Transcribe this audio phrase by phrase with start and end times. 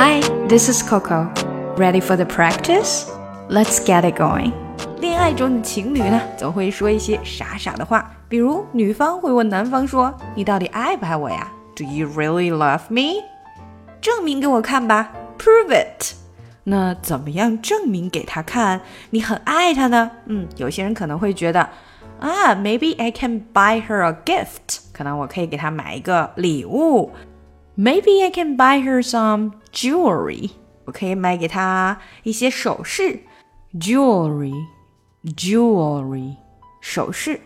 [0.00, 1.28] Hi, this is Coco.
[1.76, 3.10] Ready for the practice?
[3.48, 4.52] Let's get it going.
[5.00, 13.24] 恋爱中的情侣呢，总会说一些傻傻的话，比如女方会问男方说：“你到底爱不爱我呀？”Do you really love me？
[14.00, 16.14] 证明给我看吧，Prove it。
[16.62, 18.80] 那怎么样证明给他看
[19.10, 20.12] 你很爱他呢？
[20.26, 21.68] 嗯，有些人可能会觉得
[22.20, 24.78] 啊，Maybe I can buy her a gift。
[24.92, 27.12] 可能我可以给她买一个礼物。
[27.77, 30.51] Maybe I can buy her some jewelry。
[30.85, 33.21] 我可以买给她一些首饰，
[33.73, 36.35] jewelry，jewelry，
[36.81, 37.39] 首饰。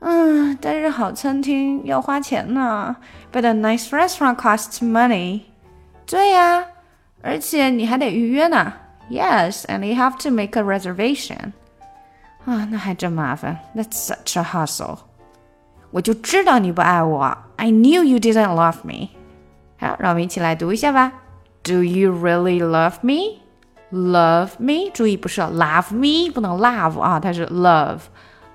[0.00, 2.96] 嗯，但是好餐厅要花钱呢。
[3.32, 5.42] But a nice restaurant costs money.
[6.06, 6.64] 对呀，
[7.22, 8.72] 而且你还得预约呢。
[9.10, 11.52] Yes, and you have to make a reservation.
[12.44, 13.58] 啊，那还真麻烦。
[13.76, 14.98] That's such a hassle.
[15.90, 17.36] 我就知道你不爱我。
[17.58, 19.08] I knew you didn't love me。
[19.78, 21.12] 好，让我们一起来读一下吧。
[21.62, 23.40] Do you really love me?
[23.90, 28.00] Love me，注意不是 love me，不能 love 啊，它是 love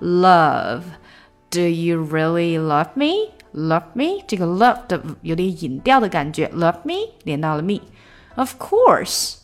[0.00, 3.32] love。Do you really love me?
[3.52, 9.38] Love me，这个 love 的有点引调的感觉，love me 连到了 me。Of course,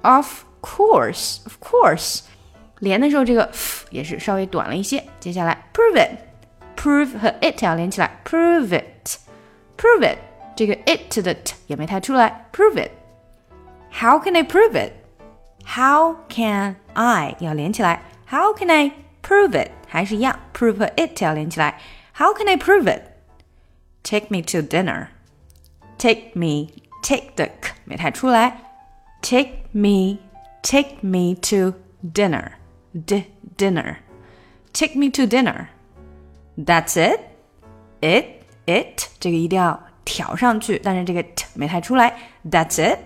[0.00, 2.20] of course, of course，
[2.78, 3.50] 连的时候这个
[3.90, 5.04] 也是稍微短了一些。
[5.20, 6.25] 接下来 prove it。
[6.86, 10.18] prove 和 it 要连起来，prove it，prove it，
[10.56, 14.92] 这个 it 的 t 也没太出来，prove it。How can I prove it?
[15.64, 18.92] How can I 要连起来，How can I
[19.22, 19.70] prove it？
[19.86, 21.78] 还是一样，prove 和 it 要连起来，
[22.16, 23.02] How can I prove it?
[24.02, 25.08] Take me to dinner.
[25.98, 26.68] Take me,
[27.02, 28.56] take 的 k 没太出来，
[29.20, 30.18] Take me,
[30.62, 32.52] take me to dinner.
[32.92, 33.24] D
[33.56, 33.98] dinner.
[34.72, 35.68] Take me to dinner.
[36.56, 37.20] That's it,
[38.00, 38.24] it,
[38.66, 42.14] it，这个一定要挑上去，但是这个 t 没太出来。
[42.44, 42.98] That's it,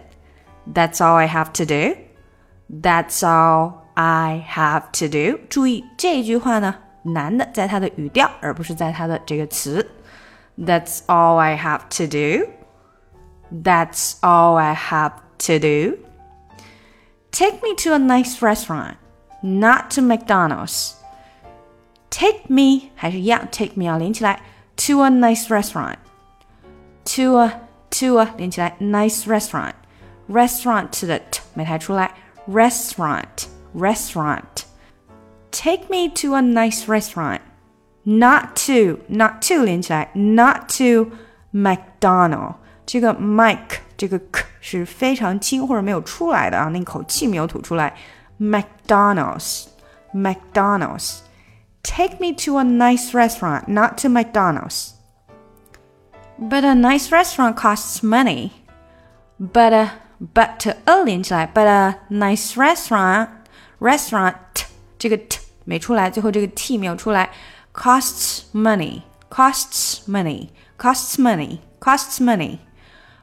[0.75, 1.97] that's all I have to do,
[2.69, 5.39] that's all I have to do。
[5.49, 9.89] 注意这句话呢，男的在他的语调，而不是在他的这个词。
[10.59, 12.51] That's all I have to do.
[13.53, 15.13] That's all I have
[15.47, 15.99] to do.
[17.31, 18.97] Take me to a nice restaurant,
[19.43, 20.95] not to McDonald's.
[22.11, 24.41] Take me 还是一样，take me 要连起来，
[24.77, 32.13] to a nice restaurant。to a to a 连起来，nice restaurant。restaurant 的 t 没太出来，
[32.49, 33.47] restaurant
[33.77, 37.41] restaurant。Take me to a nice restaurant.
[38.03, 41.11] Not to not to 连起来，not to
[41.53, 42.55] McDonald。
[42.85, 47.95] 这个 Mike 这个 k 是非常轻或者没有出来的啊，那口气没有吐出来。
[48.39, 49.67] McDonald's
[50.15, 51.19] McDonald's。
[51.83, 54.95] Take me to a nice restaurant, not to McDonald's.
[56.39, 58.53] But a nice restaurant costs money.
[59.39, 63.29] But a but a 连起来，but a nice restaurant
[63.81, 64.35] restaurant
[64.99, 67.31] 这个 t 没出来，最后这个 t 没有出来，
[67.75, 70.49] costs money costs money
[70.79, 72.59] costs money costs money.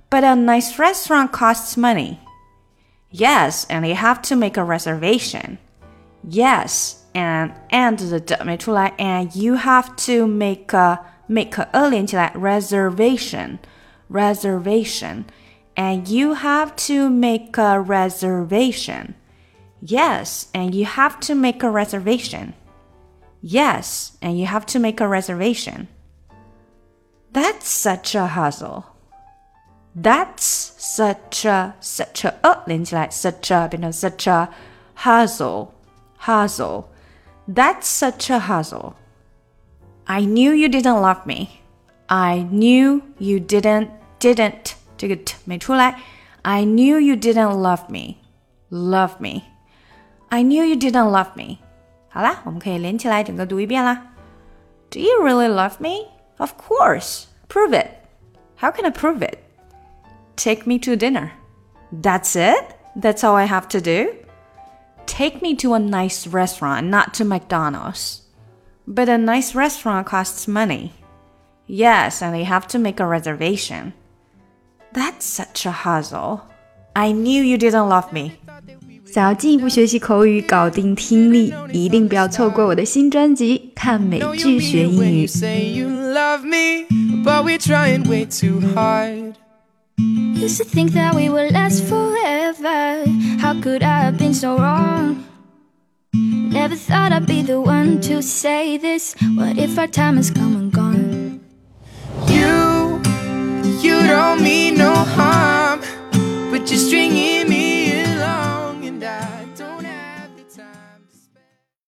[0.09, 2.17] But a nice restaurant costs money.
[3.11, 5.57] Yes, and you have to make a reservation.
[6.23, 13.59] Yes, and and 的的没出来，and you have to make a make a 连起来 reservation
[14.09, 15.25] reservation
[15.75, 19.15] and you have to make a reservation.
[19.81, 22.53] Yes, and you have to make a reservation.
[23.41, 25.87] Yes, and you have to make a reservation.
[27.33, 28.85] That's such a hassle.
[29.95, 34.49] That's such a such a 呃连起来 such a 变成 such a
[34.95, 35.71] hassle
[36.19, 36.85] hassle.
[37.47, 38.93] That's such a hassle.
[40.05, 41.61] I knew you didn't love me.
[42.07, 43.89] I knew you didn't
[44.19, 45.99] didn't 这个 t 没出来。
[46.41, 48.17] I knew you didn't love me.
[48.69, 49.43] Love me.
[50.29, 51.57] I knew you didn't love me.
[52.09, 54.13] 好啦，我们可以连起来整个读一遍啦。
[54.89, 56.09] Do you really love me?
[56.37, 57.25] Of course.
[57.47, 57.87] Prove it.
[58.59, 59.39] How can I prove it?
[60.35, 61.31] Take me to dinner.
[61.91, 62.75] That's it?
[62.95, 64.13] That's all I have to do?
[65.17, 68.21] Take me to a nice restaurant, not to McDonald's.
[68.85, 70.91] But a nice restaurant costs money.
[71.67, 73.93] Yes, and you have to make a reservation.
[74.93, 76.41] That's such a hassle.
[76.93, 78.33] I knew you didn't love me.
[79.05, 85.25] 想要进一步学习口语，搞定听力，一定不要错过我的新专辑《看美剧学英语》。
[89.98, 93.04] Used to think that we would last forever.
[93.40, 95.26] How could I have been so wrong?
[96.14, 99.14] Never thought I'd be the one to say this.
[99.34, 101.40] What if our time has come and gone?
[102.28, 103.02] You,
[103.80, 105.37] you don't mean no harm.